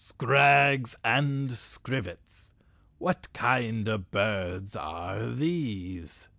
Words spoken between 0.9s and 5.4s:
and scrivets! What kind of birds are